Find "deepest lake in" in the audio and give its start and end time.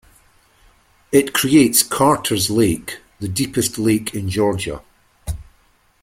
3.27-4.31